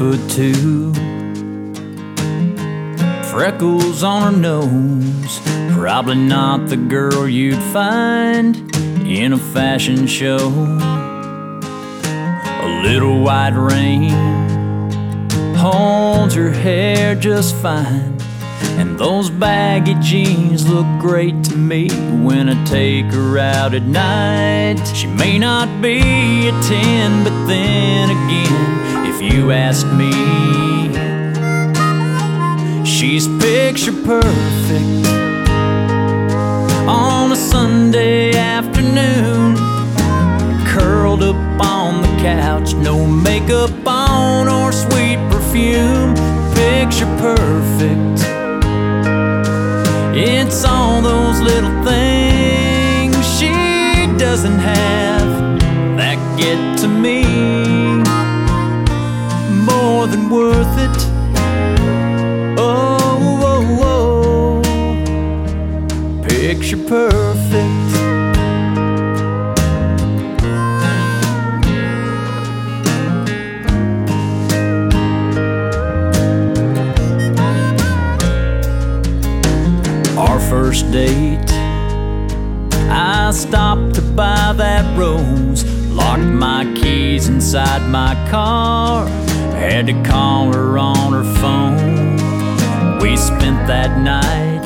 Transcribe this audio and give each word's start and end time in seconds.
Foot 0.00 0.30
two, 0.30 0.94
freckles 3.24 4.02
on 4.02 4.32
her 4.32 4.40
nose. 4.40 5.40
Probably 5.74 6.14
not 6.14 6.70
the 6.70 6.78
girl 6.78 7.28
you'd 7.28 7.62
find 7.64 8.56
in 9.06 9.34
a 9.34 9.36
fashion 9.36 10.06
show. 10.06 10.48
A 12.62 12.80
little 12.82 13.20
white 13.20 13.50
rain 13.50 14.08
holds 15.56 16.34
her 16.34 16.50
hair 16.50 17.14
just 17.14 17.54
fine. 17.56 18.16
And 18.80 18.98
those 18.98 19.28
baggy 19.28 19.96
jeans 20.00 20.66
look 20.66 20.86
great 20.98 21.44
to 21.44 21.56
me 21.56 21.90
when 22.24 22.48
I 22.48 22.64
take 22.64 23.04
her 23.12 23.36
out 23.36 23.74
at 23.74 23.82
night. 23.82 24.82
She 24.94 25.08
may 25.08 25.38
not 25.38 25.82
be 25.82 26.48
a 26.48 26.52
10, 26.62 27.22
but 27.22 27.46
then 27.46 28.08
again, 28.08 28.89
you 29.40 29.52
ask 29.52 29.86
me, 29.86 30.12
she's 32.84 33.26
picture 33.38 33.96
perfect. 34.04 35.06
On 36.86 37.32
a 37.32 37.36
Sunday 37.36 38.36
afternoon, 38.36 39.56
curled 40.66 41.22
up 41.22 41.36
on 41.64 42.02
the 42.02 42.08
couch, 42.20 42.74
no 42.74 43.06
makeup 43.06 43.70
on 43.86 44.46
or 44.46 44.72
sweet 44.72 45.18
perfume, 45.30 46.14
picture 46.54 47.10
perfect. 47.26 48.18
It's 50.14 50.64
all 50.66 51.00
those 51.00 51.40
little 51.40 51.76
things 51.82 53.16
she 53.38 53.54
doesn't 54.18 54.58
have 54.58 55.30
that 55.96 56.18
get 56.38 56.78
to 56.80 56.88
me 56.88 57.49
more 60.00 60.08
than 60.08 60.30
worth 60.30 60.78
it. 60.78 60.96
Oh, 62.58 62.96
oh, 63.52 64.62
oh. 64.62 66.22
picture 66.26 66.78
perfect. 66.78 67.90
Our 80.16 80.40
first 80.48 80.90
date, 80.90 81.52
I 82.88 83.32
stopped 83.32 83.96
to 83.96 84.02
buy 84.02 84.54
that 84.56 84.98
rose. 84.98 85.64
Locked 85.90 86.22
my 86.22 86.64
keys 86.80 87.28
inside 87.28 87.82
my 87.90 88.14
car. 88.30 89.29
Had 89.60 89.86
to 89.88 90.02
call 90.02 90.54
her 90.54 90.78
on 90.78 91.12
her 91.12 91.22
phone. 91.38 92.16
We 93.00 93.14
spent 93.16 93.66
that 93.66 94.00
night 94.00 94.62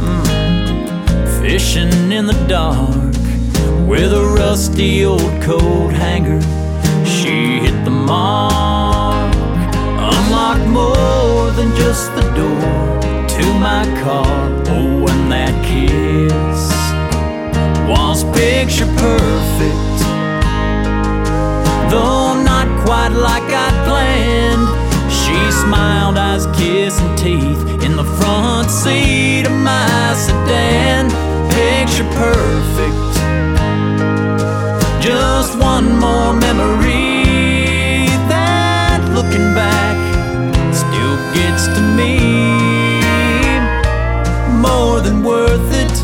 mm, 0.00 1.40
fishing 1.42 2.10
in 2.10 2.24
the 2.24 2.46
dark 2.48 3.14
with 3.86 4.14
a 4.14 4.34
rusty 4.38 5.04
old 5.04 5.42
coat 5.42 5.92
hanger. 5.92 6.40
She 7.04 7.58
hit 7.58 7.84
the 7.84 7.90
mark, 7.90 9.34
unlocked 9.36 10.68
more 10.70 11.50
than 11.52 11.76
just 11.76 12.14
the 12.14 12.22
door 12.40 13.26
to 13.28 13.44
my 13.58 13.84
car. 14.02 14.48
Oh, 14.68 15.06
and 15.12 15.30
that 15.30 15.54
kiss 15.68 16.60
was 17.86 18.24
picture 18.34 18.86
perfect. 18.96 19.29
Smiled, 25.70 26.18
eyes 26.18 26.46
kissing 26.58 27.14
teeth 27.14 27.62
in 27.84 27.94
the 27.94 28.02
front 28.18 28.68
seat 28.68 29.46
of 29.46 29.52
my 29.52 30.14
sedan. 30.16 31.08
Picture 31.48 32.08
perfect. 32.26 33.12
Just 35.00 35.56
one 35.56 35.86
more 36.04 36.32
memory 36.34 38.08
that 38.32 39.00
looking 39.14 39.54
back 39.54 39.96
still 40.74 41.16
gets 41.38 41.68
to 41.76 41.82
me 41.98 42.14
more 44.66 45.00
than 45.00 45.22
worth 45.22 45.72
it. 45.84 45.94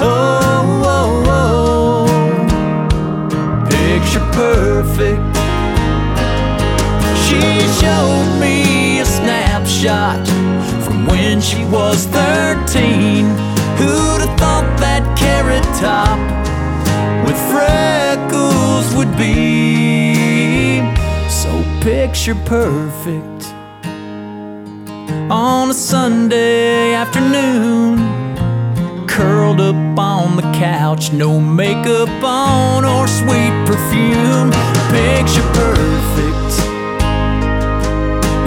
Oh, 0.00 0.82
oh, 0.96 1.22
oh. 1.38 2.06
picture 3.70 4.26
perfect. 4.32 5.27
Snapshot 9.88 10.26
from 10.84 11.06
when 11.06 11.40
she 11.40 11.64
was 11.66 12.06
13. 12.06 13.24
Who'd 13.78 14.20
have 14.20 14.38
thought 14.38 14.76
that 14.80 15.02
carrot 15.16 15.64
top 15.80 16.18
with 17.26 17.38
freckles 17.50 18.94
would 18.94 19.16
be 19.16 20.80
so 21.28 21.50
picture 21.82 22.34
perfect? 22.44 23.54
on 25.30 25.68
a 25.70 25.74
Sunday 25.74 26.94
afternoon. 26.94 27.98
Curled 29.06 29.60
up 29.60 29.98
on 29.98 30.36
the 30.36 30.42
couch, 30.52 31.12
no 31.12 31.38
makeup 31.38 32.08
on 32.24 32.84
or 32.84 33.06
sweet 33.06 33.52
perfume. 33.66 34.50
Picture 34.90 35.42
perfect. 35.52 36.67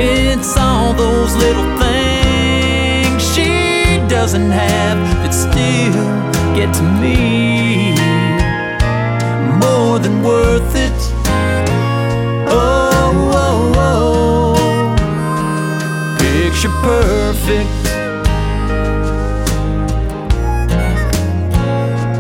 It's 0.04 0.58
all 0.58 0.94
those 0.94 1.36
little 1.36 1.78
things 1.78 3.22
she 3.34 3.46
doesn't 4.08 4.50
have 4.50 4.98
that 5.22 5.32
still 5.32 6.08
get 6.56 6.74
to 6.80 6.84
me. 7.02 7.94
More 9.64 10.00
than 10.00 10.24
worth 10.24 10.76
it. 10.76 11.00
Oh, 12.50 13.32
oh, 13.46 13.74
oh 13.78 14.12
picture 16.18 16.76
perfect. 16.82 17.82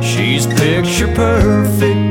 She's 0.03 0.45
picture 0.45 1.11
perfect. 1.15 2.10